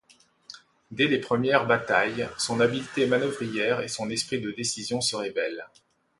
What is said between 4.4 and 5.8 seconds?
de décision se révèlent.